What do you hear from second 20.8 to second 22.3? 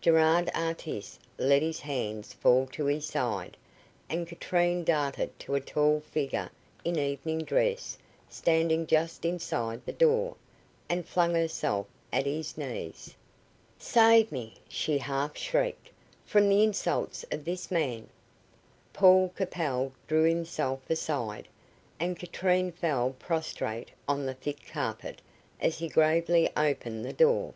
aside, and